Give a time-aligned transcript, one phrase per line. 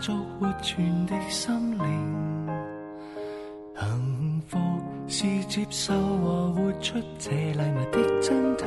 [0.00, 2.56] 作活存的心灵，
[3.78, 4.58] 幸福
[5.06, 8.64] 是接受和活出这礼物的真谛，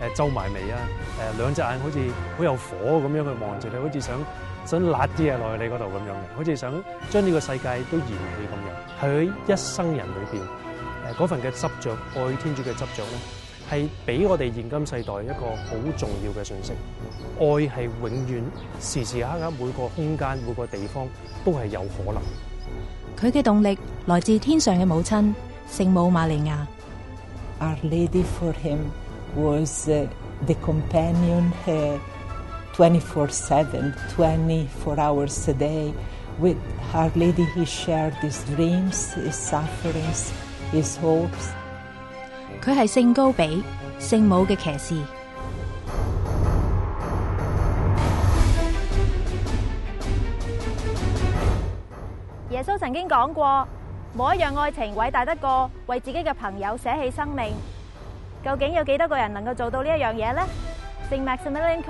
[0.00, 0.78] 诶皱埋眉啊，
[1.18, 1.98] 诶两只眼好似
[2.38, 4.18] 好有火咁样去望住你，好似想
[4.64, 6.72] 想辣啲嘢落去你嗰度咁样，好似想
[7.10, 8.80] 将呢个世界都燃起咁样。
[9.02, 10.42] 佢一生人里边
[11.08, 13.18] 诶嗰份嘅执着爱天主嘅执着咧，
[13.68, 16.72] 系俾我哋现今世代一个好重要嘅信息。
[17.40, 18.44] 爱系永远
[18.80, 21.04] 时时刻刻每个空间每个地方
[21.44, 22.22] 都系有可能。
[23.18, 25.34] 佢嘅动力来自天上嘅母亲
[25.68, 26.64] 圣母玛利亚。
[27.60, 28.90] Our Lady for him
[29.36, 30.08] was uh,
[30.46, 31.98] the companion uh,
[32.72, 35.92] 24 7, 24 hours a day.
[36.40, 36.56] With
[36.94, 40.32] Our Lady, he shared his dreams, his sufferings,
[40.72, 41.52] his hopes.
[42.62, 43.62] 佢係聖高比
[43.98, 44.94] 聖母嘅騎士。
[52.50, 53.68] 耶穌曾經講過。
[54.18, 57.52] 冇一樣愛情偉大得過為自己嘅朋友捨棄生命。
[58.44, 60.42] 究竟有幾多個人能夠做到呢一樣嘢呢？
[61.10, 61.84] 聖 Maximilian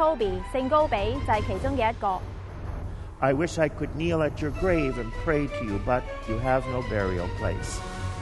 [3.36, 6.81] wish I could kneel at your grave and pray to you, but you have no
[6.91, 7.78] burial place.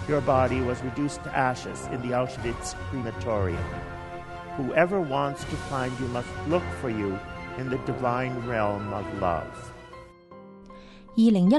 [0.08, 3.58] Your body was reduced to ashes in the Auschwitz crematorium.
[4.56, 7.16] Whoever wants to find you must look for you
[7.58, 9.72] in the divine realm of love.
[11.18, 11.54] This year is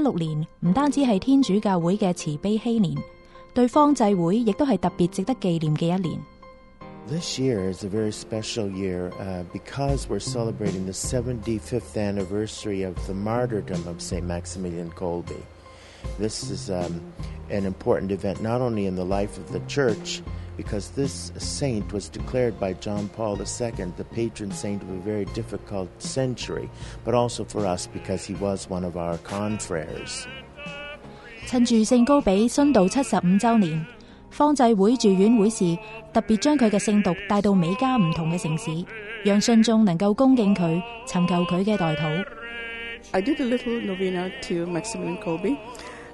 [7.88, 14.24] very special year uh, because we're celebrating the 75th anniversary of the martyrdom of St.
[14.24, 15.36] Maximilian Kolbe.
[16.18, 17.02] This is um,
[17.50, 20.22] an important event not only in the life of the church,
[20.56, 23.44] because this saint was declared by John Paul II
[23.96, 26.68] the patron saint of a very difficult century,
[27.04, 30.26] but also for us because he was one of our confreres.
[31.52, 31.58] I
[43.22, 45.56] did a little novena to Maximilian Kolbe.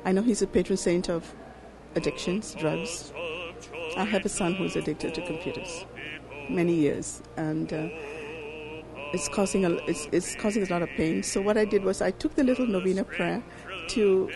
[0.05, 1.25] I know he's a patron saint of
[1.97, 3.13] addictions, drugs.
[3.97, 5.87] I have a son who's addicted to computers,
[6.51, 7.89] many years, and uh,
[9.15, 11.23] it's causing a it's, it's causing a lot of pain.
[11.23, 13.43] So what I did was I took the little novena prayer
[13.95, 14.29] to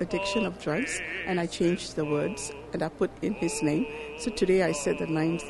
[0.00, 3.86] addiction of drugs, and I changed the words and I put in his name.
[4.18, 5.44] So today I said the ninth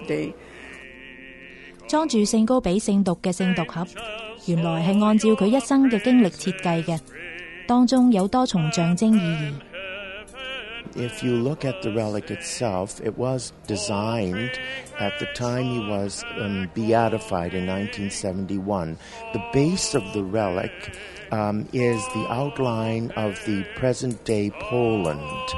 [9.27, 9.55] day
[10.99, 14.59] if you look at the relic itself, it was designed
[14.99, 18.99] at the time he was um, beatified in 1971.
[19.33, 20.97] The base of the relic
[21.31, 25.51] um, is the outline of the present day Poland.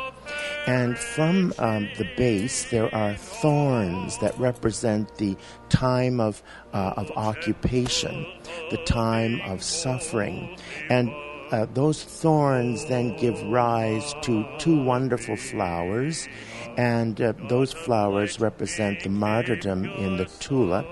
[0.66, 5.36] And from um, the base, there are thorns that represent the
[5.70, 6.42] time of,
[6.74, 8.26] uh, of occupation,
[8.70, 10.58] the time of suffering.
[10.90, 11.10] And
[11.50, 16.28] uh, those thorns then give rise to two wonderful flowers,
[16.76, 20.86] and uh, those flowers represent the martyrdom in the tulip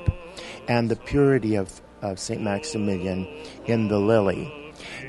[0.66, 2.40] and the purity of, of St.
[2.40, 3.26] Maximilian
[3.66, 4.50] in the lily.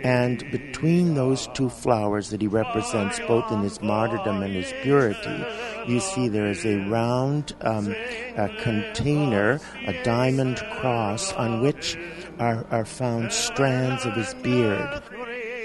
[0.04, 5.46] And between those two flowers that he represents, both in his martyrdom and his purity,
[5.88, 7.94] you see there is a round um,
[8.38, 11.98] a container, a diamond cross, on which
[12.38, 15.02] are, are found strands of his beard.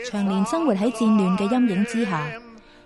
[0.04, 2.28] 长年生活喺战乱嘅阴影之下，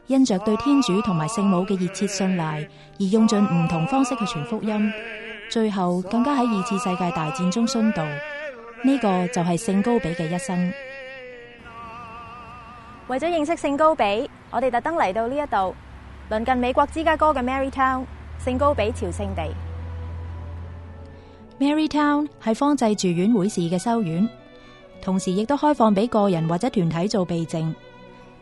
[0.07, 2.67] 因着对天主同埋圣母嘅热切信赖，
[2.99, 4.93] 而用尽唔同方式去传福音，
[5.51, 8.05] 最后更加喺二次世界大战中殉道。
[8.05, 10.73] 呢个就系圣高比嘅一生。
[13.09, 15.75] 为咗认识圣高比，我哋特登嚟到呢一度，
[16.31, 18.05] 邻近美国芝加哥嘅 Marytown，
[18.45, 19.43] 圣高比朝圣地。
[21.59, 24.29] Marytown 系方济住院会士嘅修院。
[25.06, 27.73] 同時亦都開放俾個人或者團體做備證。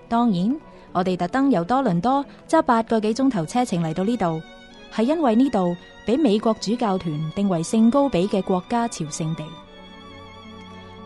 [0.08, 0.56] 當然，
[0.92, 4.42] 我哋特登由多倫多揸八個幾鐘頭車程嚟到呢度，
[4.90, 5.76] 係因為呢度
[6.06, 9.44] 俾美國主教團定為聖高比嘅國家朝聖地。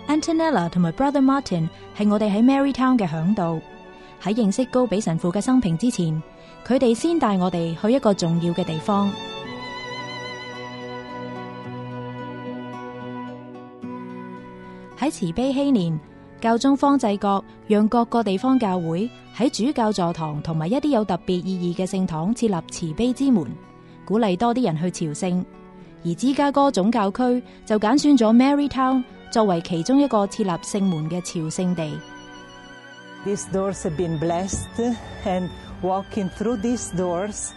[0.07, 3.61] Antonella 同埋 Brother Martin 係我哋喺 Marytown 嘅響度。
[4.23, 6.23] 喺認識高比神父嘅生平之前，
[6.65, 9.11] 佢哋先帶我哋去一個重要嘅地方。
[14.99, 15.97] 喺慈悲禧年，
[16.41, 23.47] 教宗方济国让各个地方教会喺主教座堂同埋一啲有特别意义嘅圣堂设立慈悲之门，
[24.05, 25.47] 鼓励多啲人去朝圣。
[26.05, 31.89] 而芝加哥总教区就拣选咗 Marytown 作为其中一个设立圣门嘅朝圣地。
[33.25, 34.67] These doors have been blessed
[35.25, 35.49] and
[35.81, 37.51] walking through these doors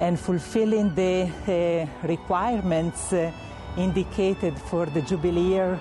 [0.00, 3.12] and fulfilling the requirements
[3.76, 5.76] indicated for the jubilee.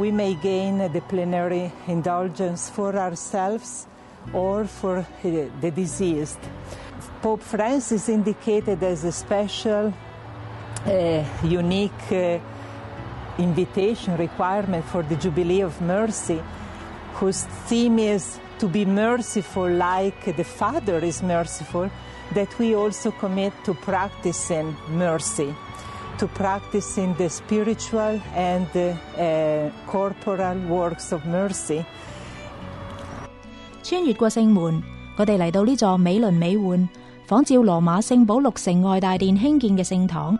[0.00, 3.86] we may gain the plenary indulgence for ourselves
[4.32, 5.04] or for uh,
[5.60, 6.38] the diseased.
[7.20, 9.92] Pope Francis indicated as a special,
[10.86, 12.38] uh, unique uh,
[13.38, 16.42] invitation, requirement for the Jubilee of Mercy,
[17.16, 21.90] whose theme is to be merciful like the Father is merciful,
[22.32, 25.54] that we also commit to practicing mercy.
[33.82, 34.82] 穿越過聖門，
[35.16, 36.86] 我哋嚟到呢座美轮美奂、
[37.26, 40.38] 仿照羅馬聖保六城外大殿興建嘅聖堂。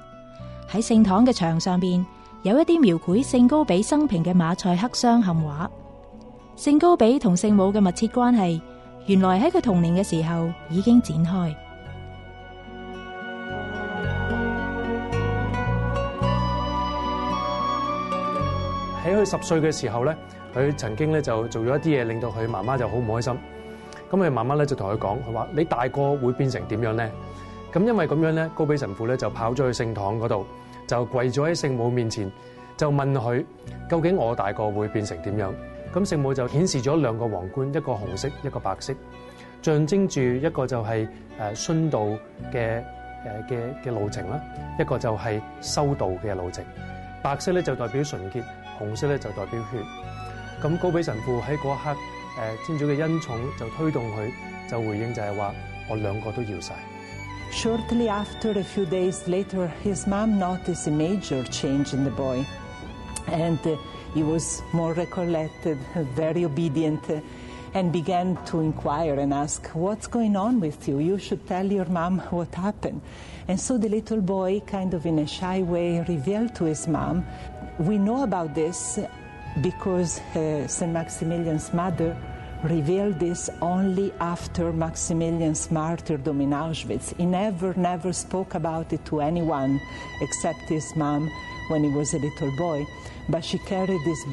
[0.71, 2.05] 喺聖堂嘅牆上边，
[2.43, 5.67] 有一啲描繪聖高比生平嘅馬賽克双含畫。
[6.59, 8.61] 聖高比同聖母嘅密切關係，
[9.06, 11.55] 原來喺佢童年嘅時候已經展開。
[19.05, 20.14] 喺佢十岁嘅时候咧，
[20.55, 23.32] 佢曾经咧就做咗一啲嘢，令到佢妈妈就好唔开心。
[24.11, 27.11] 咁佢妈妈咧就同佢讲，佢话你大个会变成点样咧？
[27.73, 30.47] 咁因为咁样咧，高比神父咧就跑咗去圣堂嗰度，
[30.87, 32.31] 就跪咗喺圣母面前，
[32.76, 33.43] 就问佢
[33.88, 35.55] 究竟我大个会变成点样？
[35.94, 38.93] 咁圣母就显示咗两个皇冠，一个红色，一个白色，
[39.62, 40.91] 象征住一个就系
[41.38, 42.00] 诶殉道
[42.53, 42.85] 嘅诶
[43.49, 44.38] 嘅嘅路程啦，
[44.79, 46.62] 一个就系修道嘅路程。
[47.22, 48.43] 白色咧就代表純潔，
[48.81, 50.62] 紅色咧就代表血。
[50.67, 51.96] 咁高比神父喺嗰一刻，
[52.64, 54.31] 誒天主嘅恩寵就推動佢，
[54.70, 55.55] 就回應就係話：
[55.88, 56.75] 我兩個都要晒。
[57.52, 62.44] Shortly after a few days later, his mom noticed a major change in the boy,
[63.28, 63.58] and
[64.14, 65.76] he was more re collected,
[66.17, 67.00] very obedient.
[67.75, 70.99] and began to inquire and ask, What's going on with you?
[70.99, 73.00] You should tell your mom what happened.
[73.49, 77.25] And so the little boy, kind of in a shy way, revealed to his mom,
[77.78, 78.99] We know about this
[79.61, 80.93] because uh, St.
[80.93, 82.17] Maximilian's mother
[82.64, 87.17] revealed this only after Maximilian's martyrdom in Auschwitz.
[87.17, 89.81] He never, never spoke about it to anyone
[90.20, 91.31] except his mom
[91.69, 92.84] when he was a little boy
[93.29, 94.24] but she carried this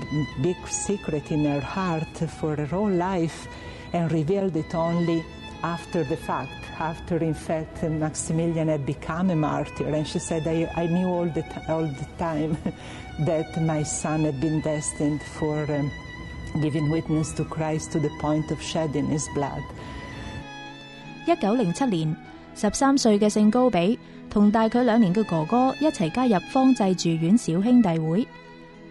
[0.42, 3.48] big secret in her heart for her whole life
[3.94, 5.24] and revealed it only
[5.64, 9.88] after the fact, after in fact Maximilian had become a martyr.
[9.88, 12.58] And she said, I, I knew all the, all the time
[13.20, 15.92] that my son had been destined for um,
[16.62, 19.64] giving witness to Christ to the point of shedding his blood.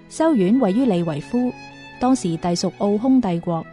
[0.09, 1.53] 修院位于利维夫，
[1.99, 3.65] 当时隶属奥匈帝国。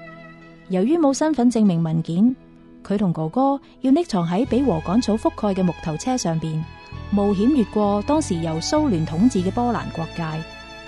[0.70, 2.36] 由于冇身份证明文件，
[2.84, 6.64] 佢同哥哥要匿藏喺俾禾秆草覆盖嘅木头车上边，
[7.12, 10.24] 冒险越过当时由苏联统治嘅波兰国界，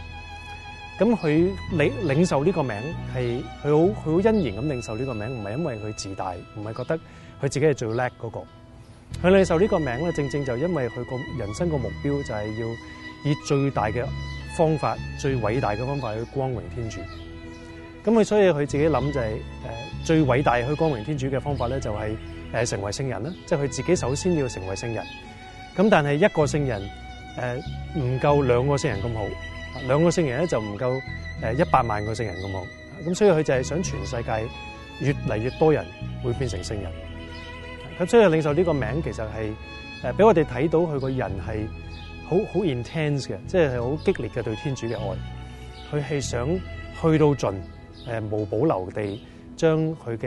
[0.97, 2.75] 咁佢领领受呢个名
[3.13, 6.99] 系佢好佢好欣然咁领受呢个名，唔系因为佢自大，唔系觉得佢
[7.41, 8.41] 自己系最叻嗰个。
[9.21, 12.67] 佢领受呢个名咧，正正就因为佢个人生個目标就系要
[13.25, 14.05] 以最大嘅
[14.57, 17.01] 方法、最伟大嘅方法去光荣天主。
[18.05, 19.19] 咁佢所以佢自己谂就系
[19.67, 19.90] 诶。
[20.03, 22.17] 最伟大去光荣天主嘅方法咧，就系
[22.53, 25.03] 诶成为圣人啦，即系佢自己首先要成为圣人。
[25.75, 26.81] 咁但系一个圣人
[27.37, 27.63] 诶
[27.97, 29.23] 唔够两个圣人咁好，
[29.87, 30.89] 两个圣人咧就唔够
[31.41, 32.65] 诶一百万个圣人咁好。
[33.07, 34.49] 咁所以佢就系想全世界
[35.07, 35.85] 越嚟越多人
[36.23, 36.91] 会变成圣人。
[37.99, 39.55] 咁所以领袖呢个名其实系
[40.03, 41.67] 诶俾我哋睇到佢个人系
[42.27, 45.17] 好好 intense 嘅，即系好激烈嘅对天主嘅爱。
[45.93, 46.47] 佢系想
[47.01, 47.49] 去到尽
[48.07, 49.19] 诶无保留地。
[49.61, 50.25] 将佢嘅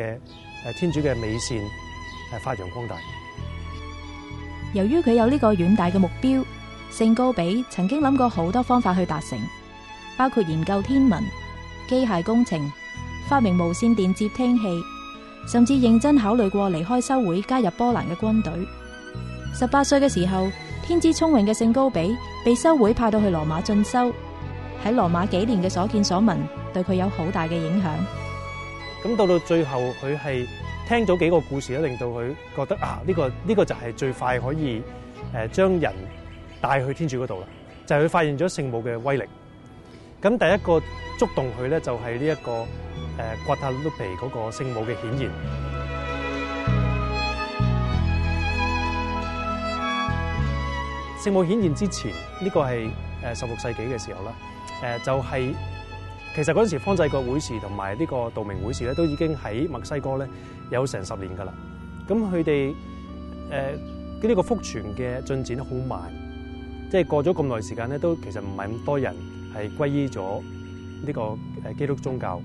[0.65, 2.95] 诶天主嘅美善诶发扬光大。
[4.75, 6.45] 由于佢有呢个远大嘅目标，
[6.93, 9.37] 圣高比曾经谂过好多方法去达成，
[10.17, 11.21] 包括研究天文、
[11.89, 12.71] 机械工程、
[13.29, 14.63] 发明无线电接听器，
[15.51, 18.53] 甚至认真考虑过离开修会加入波兰嘅军队。
[19.53, 20.47] 十八岁嘅时候，
[20.87, 24.13] 天资聪颖嘅圣高比被修会派到去罗马进修。
[24.85, 26.39] 喺罗马几年嘅所见所闻，
[26.73, 28.24] 对佢有好大嘅影响。
[29.05, 30.47] 咁到到最後，佢係
[30.89, 34.83] 聽咗幾個故事咧，令到佢覺得啊，呢個呢個就係最快可以
[35.35, 35.93] 誒將人
[36.63, 37.47] 帶去天主嗰度啦。
[37.85, 39.25] 就係佢發現咗聖母嘅威力。
[40.23, 40.81] 咁第一個
[41.19, 42.67] 觸動佢咧，就係呢一個誒
[43.47, 45.31] g 塔 e 皮嗰個聖母嘅顯現。
[51.23, 52.89] 聖母顯現之前，呢個係
[53.35, 54.33] 誒十六世紀嘅時候啦，
[54.83, 55.55] 誒就係。
[56.35, 60.27] 其實嗰陣時，方濟各會事同埋呢個道明會事咧，都已經喺墨西哥咧
[60.73, 61.55] 有成十年噶啦。
[62.09, 62.75] 咁佢哋
[64.23, 66.13] 誒呢個復傳嘅進展好慢，
[66.91, 69.15] 即係過咗咁耐時間咧，都其實唔係咁多人
[69.55, 70.43] 係歸依咗
[71.07, 71.39] 呢個誒
[71.79, 72.43] 基督宗教。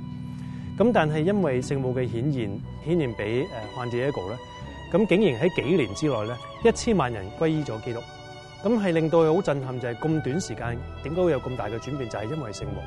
[0.78, 4.38] 咁但係因為聖母嘅顯現，顯現俾誒漢地一個咧，
[4.92, 8.00] 咁竟然喺幾年之內咧一千萬人歸依咗基督，
[8.64, 12.84] 咁係令到佢好震撼，就係咁短時間點解會有咁大嘅轉變，就係因為聖母。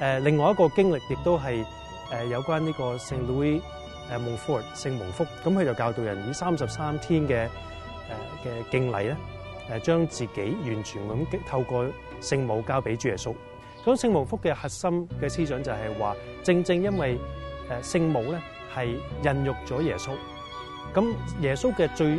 [0.00, 1.64] 诶，另外一个经历亦都系
[2.12, 3.60] 诶有关呢个圣路易
[4.10, 7.48] 诶蒙福圣蒙福，咁佢就教导人以三十三天嘅诶
[8.44, 9.16] 嘅敬礼咧，
[9.68, 11.84] 诶将自己完全咁透过
[12.20, 13.34] 圣母交俾主耶稣。
[13.84, 17.18] 咁圣蒙福嘅核心嘅思想就系话，正正因为
[17.68, 18.40] 诶圣母咧
[18.76, 20.10] 系孕育咗耶稣，
[20.94, 22.18] 咁耶稣嘅最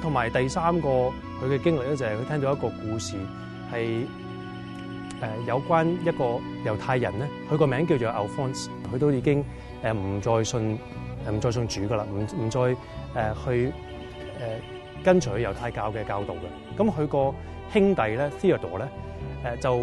[0.00, 3.16] 同埋第三個佢嘅經歷咧，就係佢聽到一個故事，
[3.72, 4.04] 係
[5.20, 6.24] 誒有關一個
[6.70, 9.44] 猶太人咧，佢個名叫做 Alphonse，佢都已經
[9.84, 10.78] 誒唔再信
[11.28, 12.76] 誒唔再信主噶啦，唔唔再誒
[13.44, 13.70] 去誒
[15.04, 16.78] 跟隨猶太教嘅教導嘅。
[16.82, 17.34] 咁佢個
[17.72, 18.88] 兄弟咧 Theodore 咧
[19.58, 19.76] 誒就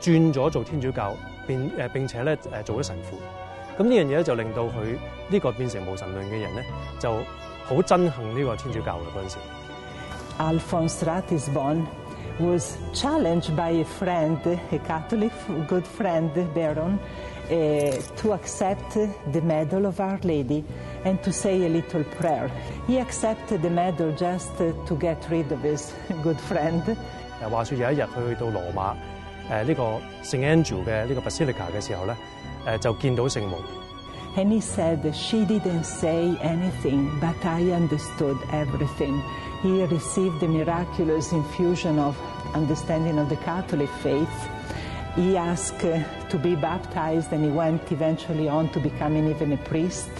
[0.00, 1.14] 轉咗做天主教，
[1.46, 3.16] 變誒並且咧誒做咗神父。
[3.78, 4.96] 咁呢樣嘢咧就令到佢
[5.28, 6.64] 呢個變成無神論嘅人咧
[6.98, 7.12] 就。
[7.68, 9.38] 好憎恨呢個天主教嘅嗰陣時。
[10.38, 11.84] Alphonse Ratisbon
[12.38, 14.38] was challenged by a friend,
[14.70, 15.32] a Catholic
[15.66, 16.96] good friend, Baron,
[17.50, 18.94] uh, to accept
[19.32, 20.62] the medal of Our Lady
[21.04, 22.48] and to say a little prayer.
[22.86, 25.92] He accepted the medal just to get rid of his
[26.22, 26.82] good friend.
[27.42, 28.94] 誒話說有一日佢去到羅馬
[29.50, 29.82] 誒呢個
[30.22, 30.84] 聖 Andrew
[31.24, 31.64] Basilica
[34.38, 39.22] and he said, She didn't say anything, but I understood everything.
[39.62, 42.14] He received the miraculous infusion of
[42.54, 44.36] understanding of the Catholic faith.
[45.14, 49.56] He asked uh, to be baptized and he went eventually on to becoming even a
[49.56, 50.10] priest.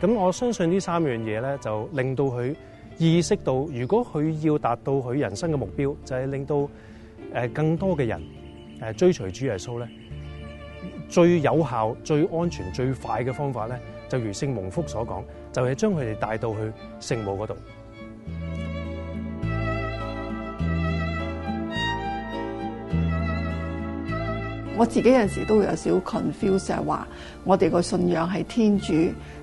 [0.00, 2.54] 咁我相信呢三樣嘢咧，就令到佢
[2.98, 6.68] 意識到，如果佢要達到佢人生嘅目標，就係、是、令到誒、
[7.32, 8.24] 呃、更多嘅人誒、
[8.80, 9.88] 呃、追隨主耶穌咧。
[11.08, 15.22] 最有效、最安全、最快嘅方法咧，就如圣蒙福所講，
[15.52, 16.56] 就係將佢哋帶到去
[17.14, 17.56] 聖母嗰度。
[24.78, 27.06] 我自己有時都會有少 confuse 系話，
[27.44, 28.92] 我哋個信仰係天主，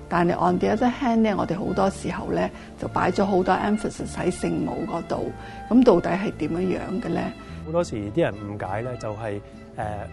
[0.08, 5.32] 但系 on the other hand 咧，我哋好多時候咧就擺咗好多 emphasis 喺聖母嗰度。
[5.68, 7.32] 咁到底係點樣樣嘅咧？
[7.66, 9.40] 好多時啲人誤解咧，就係
[9.78, 10.08] 誒。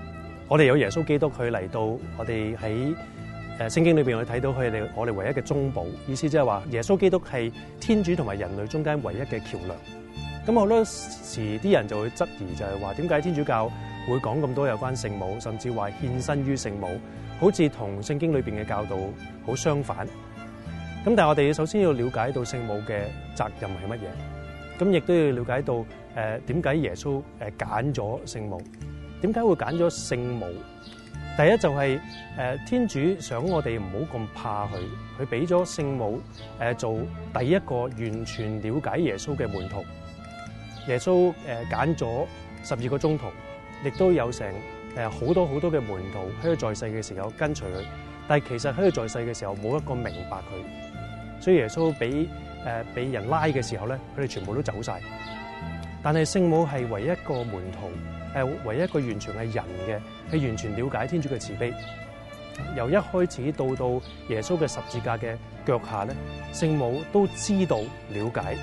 [0.52, 1.80] 我哋有耶稣基督佢嚟到，
[2.18, 2.94] 我哋喺
[3.58, 9.78] 诶圣经里边去睇到佢哋我哋唯一嘅中保，意思即系话耶稣基督系天主同埋人类中间唯一嘅桥梁。
[10.46, 13.70] 咁好多时啲人就会质疑，就系话点解天主教
[14.10, 17.00] 会讲咁多有关圣母，甚至话献身于圣母，
[17.40, 18.98] 好似同圣经里边嘅教导
[19.48, 20.06] 好相反。
[21.06, 23.04] 咁但系我哋首先要了解到圣母嘅
[23.36, 25.76] 责任系乜嘢，咁亦都要了解到
[26.16, 28.62] 诶点解耶稣诶拣咗圣母。
[29.22, 30.48] 点解会拣咗圣母？
[31.38, 32.00] 第一就系
[32.38, 34.70] 诶，天主想我哋唔好咁怕佢，
[35.22, 36.20] 佢俾咗圣母
[36.60, 36.98] 诶做
[37.40, 39.86] 第一个完全了解耶稣嘅门徒。
[40.88, 42.26] 耶稣诶拣咗
[42.64, 43.28] 十二个宗徒，
[43.86, 44.46] 亦都有成
[44.96, 47.84] 诶好多好多嘅门徒喺佢在世嘅时候跟随佢，
[48.28, 52.28] 但系其实喺佢在世嘅时候冇一个明白佢，所以耶稣俾
[52.66, 55.00] 诶俾人拉嘅时候咧，佢哋全部都走晒。
[56.04, 57.88] 但系圣母系唯一一个门徒。
[58.34, 61.74] 诶，唯一一个完全系人嘅，系完全了解天主嘅慈悲。
[62.78, 63.90] 由一开始到到
[64.30, 65.36] 耶稣嘅十字架嘅
[65.66, 66.16] 脚下咧，
[66.54, 68.56] 圣母都知道了解。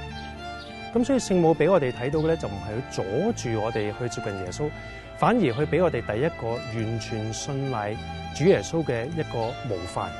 [0.94, 4.70] 咁所以圣母俾我哋睇到嘅咧，就唔系去阻住我哋去接近耶稣，
[5.18, 7.94] 反而去俾我哋第一个完全信赖
[8.34, 10.10] 主耶稣嘅一个模范，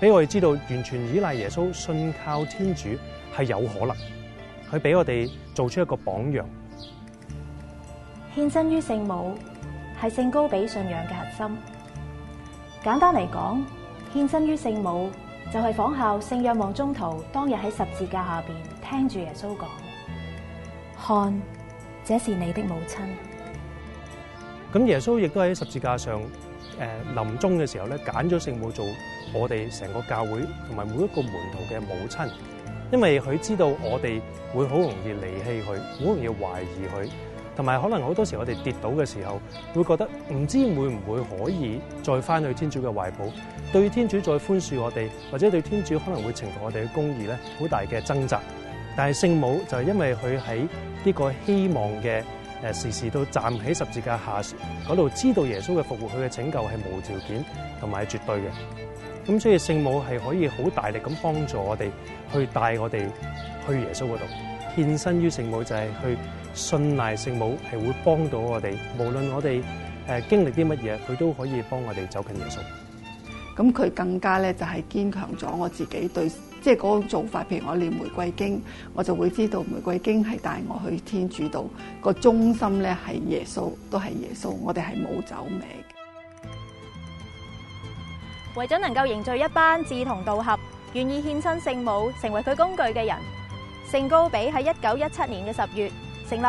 [0.00, 2.82] 俾我哋知道完全依赖耶稣、信靠天主
[3.36, 3.96] 系有可能。
[4.70, 6.48] 佢俾我哋做出一个榜样。
[8.34, 9.32] 献身于圣母
[10.00, 11.56] 系圣高比信仰嘅核心。
[12.82, 13.64] 简单嚟讲，
[14.12, 15.08] 献身于圣母
[15.52, 19.68] 就系仿效圣约望中徒当日喺十字架下边听住耶稣讲：，
[21.00, 21.42] 看，
[22.04, 22.98] 这是你的母亲。
[24.72, 26.20] 咁耶稣亦都喺十字架上
[26.80, 28.84] 诶临终嘅时候咧，拣咗圣母做
[29.32, 32.18] 我哋成个教会同埋每一个门徒嘅母亲，
[32.92, 34.20] 因为佢知道我哋
[34.52, 37.08] 会好容易离弃佢，好容易怀疑佢。
[37.56, 39.40] 同埋，可能好多时我哋跌倒嘅时候，
[39.72, 43.24] 会觉得唔知会唔会可以再翻去天主嘅怀抱，
[43.72, 48.40] 对天主再宽恕我哋，或者对天主可能会惩罚我哋嘅公义咧，好大嘅挣扎。
[48.96, 50.58] 但系圣母就系因为佢喺
[51.04, 52.22] 呢个希望嘅
[52.62, 54.40] 诶时时都站喺十字架下
[54.88, 57.44] 嗰度，知道耶稣嘅复活，佢嘅拯救系无条件
[57.80, 58.42] 同埋绝对嘅。
[59.28, 61.88] 咁所以圣母系可以好大力咁帮助我哋，
[62.32, 63.06] 去带我哋
[63.66, 64.24] 去耶稣嗰度，
[64.76, 66.16] 献身于圣母就系去。
[66.54, 69.60] 信赖圣母系会帮到我哋，无论我哋
[70.06, 72.58] 诶经历啲乜嘢，佢都可以帮我哋走近耶稣。
[73.56, 77.44] 咁佢更加咧就系坚强咗我自己对，即系嗰种做法。
[77.50, 78.62] 譬如我念玫瑰经，
[78.94, 81.68] 我就会知道玫瑰经系带我去天主度
[82.00, 84.50] 个中心咧系耶稣，都系耶稣。
[84.62, 86.50] 我哋系冇走歪嘅。
[88.60, 90.56] 为咗能够凝聚一班志同道合、
[90.92, 93.16] 愿意献身圣母成为佢工具嘅人，
[93.90, 95.90] 圣高比喺一九一七年嘅十月。
[96.26, 96.42] Here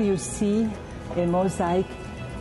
[0.00, 0.68] you see
[1.16, 1.86] a mosaic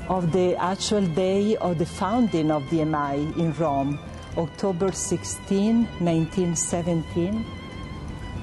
[0.10, 4.00] of the actual day of the founding of the MI in Rome,
[4.36, 7.46] October 16, 1917.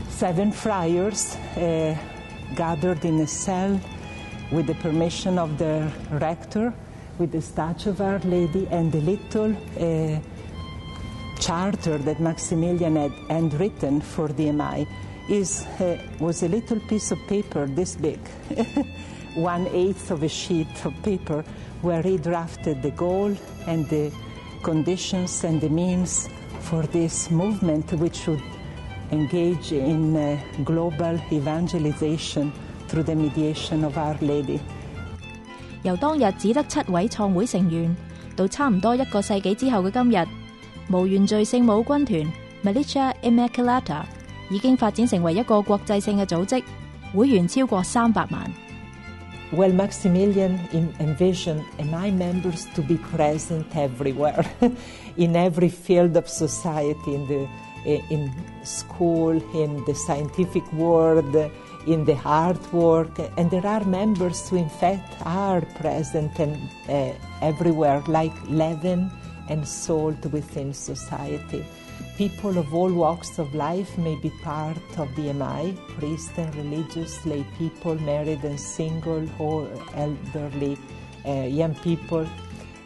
[0.08, 1.98] Seven friars uh,
[2.54, 3.80] gathered in a cell
[4.52, 6.72] with the permission of the rector,
[7.18, 10.20] with the statue of Our Lady and the little uh,
[11.40, 14.86] charter that Maximilian had handwritten for the MI
[15.30, 18.18] is, uh, was a little piece of paper this big,
[19.36, 21.44] one eighth of a sheet of paper,
[21.82, 23.34] where he drafted the goal
[23.66, 24.10] and the
[24.62, 26.28] conditions and the means
[26.60, 28.42] for this movement, which should
[29.12, 32.52] engage in uh, global evangelization
[32.88, 34.60] through the mediation of Our Lady.
[42.62, 44.06] Militia Immaculata
[44.50, 46.62] 已經發展成為一個國際性嘅組織，
[47.16, 48.52] 會員超過三百萬。
[49.52, 50.58] Well, Maximilian
[51.00, 54.44] envisioned my members to be present everywhere,
[55.16, 57.48] in every field of society, in the
[57.84, 58.30] eh, in
[58.62, 61.34] school, in the scientific world,
[61.84, 66.56] in the art work, and there are members who, in fact, are present and
[66.88, 67.10] uh,
[67.42, 69.10] everywhere, like leaven
[69.48, 71.64] and salt within society.
[72.20, 77.24] People of all walks of life may be part of the MI, priests and religious,
[77.24, 80.76] lay people, married and single, or elderly,
[81.26, 82.26] uh, young people.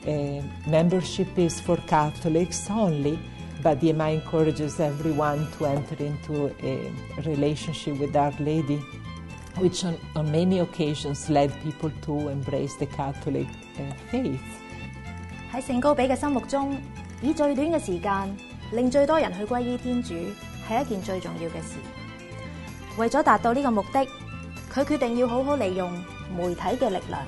[0.07, 3.19] Uh, membership is for Catholics only,
[3.61, 6.93] but the MI encourages everyone to enter into a
[7.27, 8.77] relationship with Our Lady,
[9.59, 13.49] which on, on many occasions led people to embrace the Catholic
[13.81, 14.41] uh, faith.
[18.73, 21.77] 令最多人去归依天主系一件最重要嘅事。
[22.97, 24.05] 为咗达到呢个目的，
[24.73, 25.91] 佢决定要好好利用
[26.35, 27.21] 媒体嘅力量。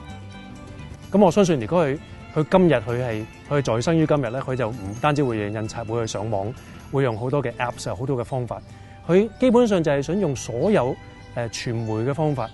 [1.13, 1.99] 咁我相信，如果佢
[2.35, 6.53] 佢今日佢系佢再在生于今日咧，佢就唔单止会用印刷，会去上网，
[6.91, 8.61] 会用好多嘅 apps，好多嘅方法。
[9.07, 10.97] 佢基本上就系想用所有
[11.35, 12.49] 诶传媒嘅方法，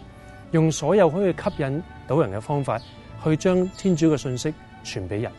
[0.51, 2.79] 用所有可以吸引到人嘅方法，
[3.25, 5.31] 去将天主嘅信息传俾人。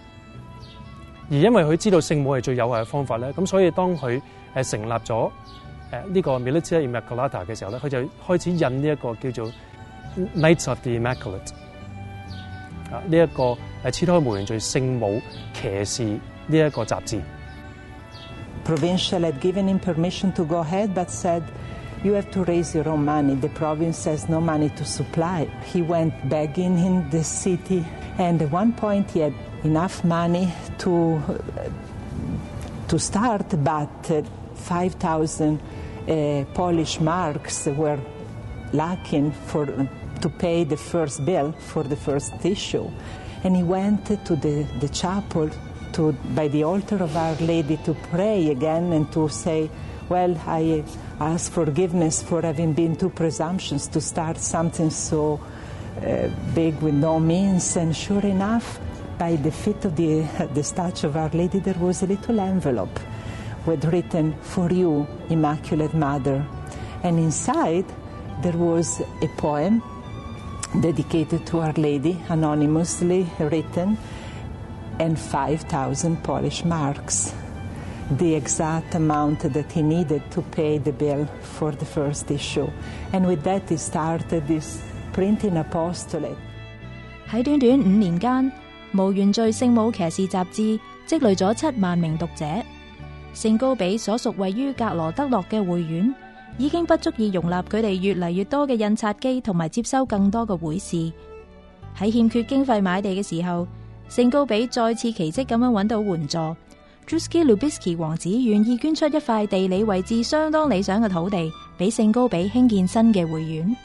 [1.29, 4.21] 而因為佢知道聖母係最有效嘅方法咧，咁所以當佢
[4.55, 5.31] 誒成立咗誒
[6.09, 9.53] 呢個 Military Immaculata 嘅時候咧，佢就開始印呢一個叫做
[10.35, 11.53] Knights of the Immaculate
[12.91, 13.57] 啊呢一個
[13.89, 15.21] 誒切開無原罪聖母
[15.53, 16.19] 騎士呢
[16.57, 17.19] 一個雜誌。
[18.65, 21.41] Provincial had given him permission to go ahead, but said
[22.01, 23.35] you have to raise your own money.
[23.39, 25.47] The province has no money to supply.
[25.73, 27.83] He went begging in the city,
[28.17, 29.33] and at one point he had
[29.65, 30.47] enough money
[30.79, 31.21] to
[32.89, 34.11] to start, but
[34.55, 37.97] 5,000 uh, Polish marks were
[38.71, 42.89] lacking for to pay the first bill for the first issue.
[43.43, 45.49] And he went to the, the chapel
[45.93, 49.69] to, by the altar of Our Lady to pray again and to say,
[50.09, 50.83] Well, I
[51.19, 55.39] ask forgiveness for having been too presumptuous to start something so
[56.05, 57.75] uh, big with no means.
[57.75, 58.79] And sure enough,
[59.17, 60.21] by the feet of the,
[60.53, 62.99] the statue of Our Lady, there was a little envelope
[63.65, 66.45] with written, For you, Immaculate Mother.
[67.03, 67.85] And inside,
[68.41, 69.81] there was a poem
[70.81, 73.97] dedicated to Our Lady, anonymously written,
[74.99, 77.33] and 5,000 Polish marks,
[78.11, 82.69] the exact amount that he needed to pay the bill for the first issue.
[83.11, 84.81] And with that, he started this
[85.13, 86.37] printing apostolate.
[87.29, 88.51] 喺短短五年間，
[89.01, 92.45] 《无冤罪圣母骑士》杂志积累咗七万名读者，
[93.33, 96.13] 圣高比所属位于格罗德洛嘅会院
[96.59, 101.11] 已经不足以容纳佢哋越嚟越多嘅印刷机同埋接收更多嘅会士。
[101.97, 103.67] 喺欠缺经费买地嘅时候，
[104.09, 106.37] 圣高比再次奇迹咁样揾到援助。
[107.07, 113.75] Juski l u b i s k i 王子愿意捐出一块地理位置相当理想嘅土地，俾圣高比兴建新嘅会院。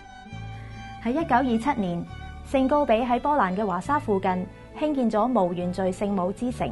[1.02, 2.04] 喺一九二七年，
[2.44, 4.46] 圣高比喺波兰嘅华沙附近。
[4.78, 6.70] 兴建咗无原罪圣母之城，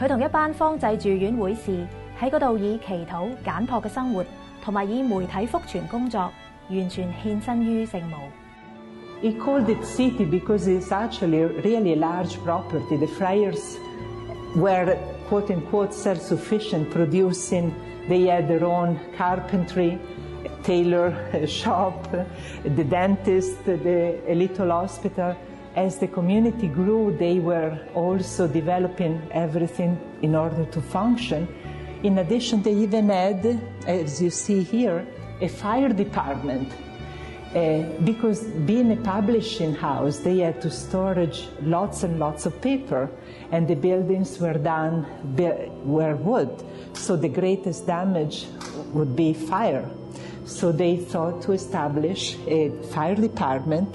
[0.00, 1.86] 佢同一班方濟住院会士
[2.18, 4.24] 喺嗰度以祈祷简朴嘅生活，
[4.64, 6.30] 同埋以媒体復传工作，
[6.70, 8.16] 完全献身于圣母。
[9.20, 12.96] He called it city because it's actually really large property.
[12.96, 13.76] The friars
[14.56, 14.96] were
[15.28, 17.72] quote unquote self-sufficient, producing.
[18.08, 19.98] They had their own carpentry,
[20.62, 21.12] tailor
[21.46, 22.08] shop,
[22.62, 25.34] the dentist, the a little hospital.
[25.78, 31.46] As the community grew, they were also developing everything in order to function.
[32.02, 35.06] In addition, they even had, as you see here,
[35.40, 36.68] a fire department.
[37.54, 43.08] Uh, because being a publishing house, they had to storage lots and lots of paper,
[43.52, 45.06] and the buildings were done
[45.84, 46.50] were wood,
[46.92, 48.46] so the greatest damage
[48.92, 49.88] would be fire.
[50.44, 53.94] So they thought to establish a fire department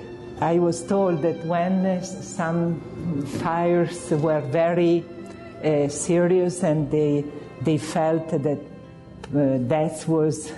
[0.41, 2.81] I was told that when uh, some
[3.41, 5.05] fires were very
[5.63, 7.23] uh, serious and they,
[7.61, 8.57] they felt that
[9.35, 10.51] uh, death was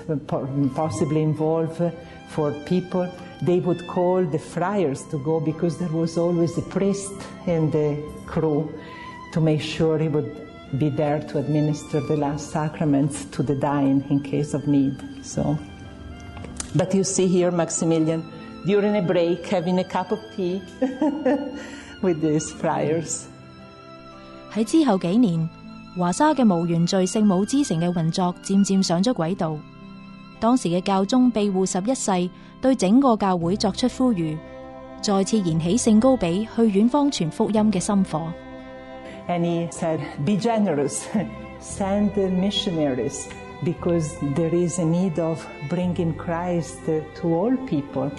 [0.75, 1.81] possibly involved
[2.29, 7.11] for people, they would call the friars to go because there was always a priest
[7.45, 8.73] in the crew
[9.33, 14.01] to make sure he would be there to administer the last sacraments to the dying
[14.09, 14.95] in case of need.
[15.25, 15.57] So,
[16.73, 18.31] but you see here, Maximilian
[18.65, 20.61] During a break, having a cup of tea
[22.01, 23.23] with t h e s e friars。
[24.53, 25.49] 喺之后几年，
[25.97, 29.57] 华沙嘅无原罪圣母之城嘅运作渐渐上咗轨道。
[30.39, 32.29] 当时嘅教宗庇护十一世
[32.61, 34.37] 对整个教会作出呼吁，
[35.01, 38.31] 再次燃起聖高比去远方传福音嘅心火。
[39.27, 41.03] And he said, "Be generous,
[41.61, 43.25] send the missionaries."
[43.63, 48.11] because there is a need of bringing Christ to all people.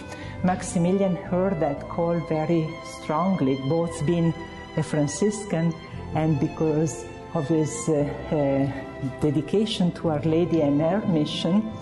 [0.43, 4.33] Maximilian heard that call very strongly, both being
[4.77, 5.73] a Franciscan
[6.15, 7.05] and because
[7.35, 7.93] of his uh,
[8.33, 11.73] uh, dedication to Our Lady and her mission.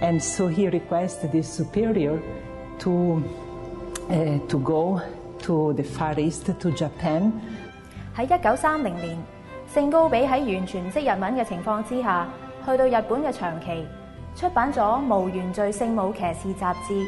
[0.00, 2.20] And so he requested his superior
[2.80, 5.00] to, uh, to go
[5.40, 7.32] to the Far East, to Japan.
[8.16, 9.16] 喺一九三零年，
[9.72, 12.28] 聖高比喺完全唔識日文嘅情況之下，
[12.70, 13.66] 去到日本嘅长期
[14.36, 17.04] 出版咗《无原罪圣母骑士》杂志，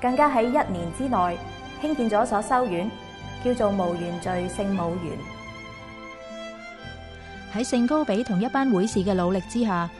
[0.00, 1.36] 更加喺一年之内
[1.80, 2.88] 兴建咗所修院，
[3.44, 5.12] 叫做《无原罪圣母院》。
[7.58, 9.90] 喺圣高比同一班会士嘅努力之下，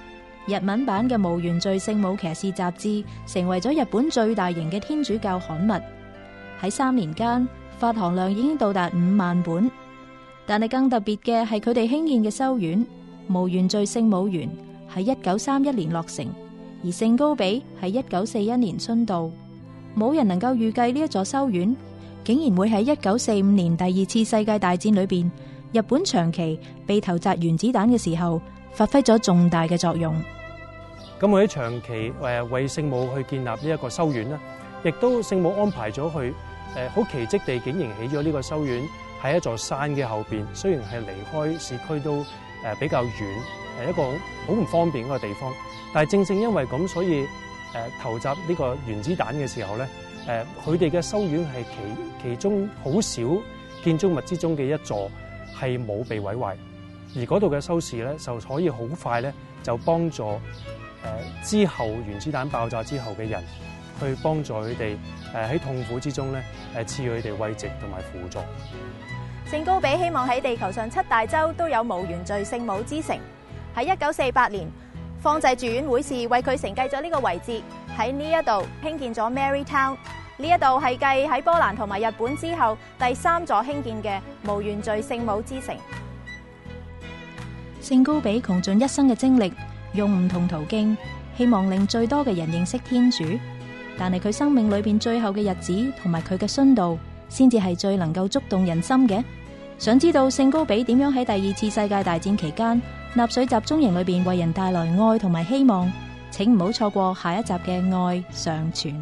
[0.46, 5.72] 日文版嘅《无原罪圣母骑士》杂志成为咗日本最大型嘅天主教刊物。
[6.64, 9.68] 喺三年间发行量已经到达五万本，
[10.46, 12.86] 但系更特别嘅系佢哋兴建嘅修院
[13.34, 14.48] 《无原罪圣母院》。
[14.94, 16.26] 喺一九三一年落成，
[16.84, 19.30] 而圣高比喺一九四一年殉道，
[19.96, 21.74] 冇人能够预计呢一座修院
[22.24, 25.30] 竟然会喺一九四五年第二次世界大战里边，
[25.72, 28.40] 日本长期被投掷原子弹嘅时候，
[28.72, 30.14] 发挥咗重大嘅作用。
[31.18, 34.38] 咁我喺长期诶为圣母去建立呢一个修院啦，
[34.84, 36.34] 亦都圣母安排咗去
[36.74, 38.82] 诶好奇迹地，竟然起咗呢个修院
[39.22, 42.22] 喺一座山嘅后边，虽然系离开市区都。
[42.62, 43.12] 誒比較遠，
[43.80, 44.02] 係一個
[44.46, 45.52] 好唔方便嗰個地方。
[45.92, 47.28] 但係正正因為咁，所以誒
[48.00, 49.88] 投集呢個原子彈嘅時候咧，
[50.26, 53.20] 誒佢哋嘅修院係其其中好少
[53.84, 55.10] 建築物之中嘅一座
[55.58, 56.56] 係冇被毀壞，
[57.16, 60.38] 而嗰度嘅修士咧就可以好快咧就幫助誒
[61.50, 63.42] 之後原子彈爆炸之後嘅人，
[64.00, 64.96] 去幫助佢哋
[65.34, 66.42] 誒喺痛苦之中咧
[66.84, 68.38] 誒賜佢哋慰藉同埋輔助。
[69.52, 73.14] 圣高比希望喺地球上七大洲都有无原罪圣母之城。
[73.76, 74.66] 喺一九四八年，
[75.20, 77.60] 方济住院会士为佢承继咗呢个位置，
[77.94, 79.94] 喺呢一度兴建咗 Mary Town。
[80.38, 85.76] 呢一度系继喺波兰同埋日本之后第三座兴建嘅无原罪圣母之城。
[87.82, 89.52] 圣高比穷尽一生嘅精力，
[89.92, 90.96] 用唔同途径，
[91.36, 93.22] 希望令最多嘅人认识天主。
[93.98, 96.96] 但系佢生命里边最后嘅日子同埋佢嘅殉道，
[97.28, 99.22] 先至系最能够触动人心嘅。
[99.82, 102.80] 想知道圣高比点样喺第二次世界大战期间
[103.14, 105.92] 纳粹集中营里边为人带来爱同埋希望，
[106.30, 108.94] 请唔好错过下一集嘅《爱上传》。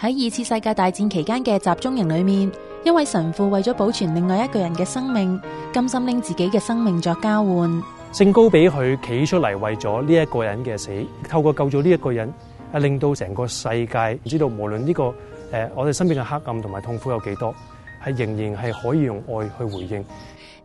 [0.00, 2.50] 喺二次世界大战期间嘅集中营里面，
[2.82, 5.40] 一位神父为咗保存另外一个人嘅生命，
[5.72, 7.82] 甘心拎自己嘅生命作交换。
[8.12, 10.90] 圣高比佢企出嚟为咗呢一个人嘅死，
[11.28, 12.28] 透过救咗呢一个人，
[12.72, 15.14] 啊，令到成个世界知道无论呢个
[15.52, 17.54] 诶，我哋身边嘅黑暗同埋痛苦有几多。
[18.02, 20.04] 系仍然系可以用爱去回应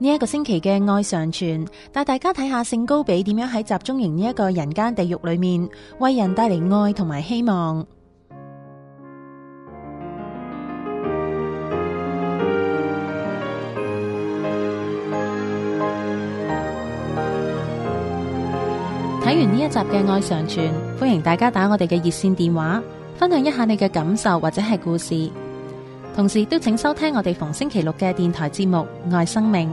[0.01, 5.67] 呢一个星期嘅爱上传，带大家睇下圣高比点样喺集中营呢一个人间地狱里面，
[5.99, 7.85] 为人带嚟爱同埋希望。
[19.21, 22.81] 睇完呢一集嘅爱上传，欢迎大家打我哋嘅热线电话，
[23.17, 25.48] 分享一下你嘅感受或者系故事。
[26.19, 29.69] 同时都请收听我哋逢星期六嘅电台节目《爱生命》，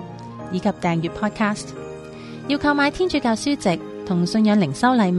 [0.52, 1.64] 以及订阅 Podcast。
[2.46, 5.16] 要购买天主教书籍同信仰灵修礼物，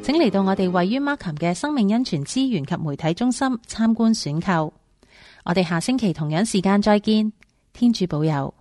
[0.00, 4.72] 请嚟到我哋位于 a 琴嘅生命恩泉资源及媒体中心参观选购。
[5.44, 7.32] 我哋下星期同样时间再见，
[7.72, 8.54] 天主保佑。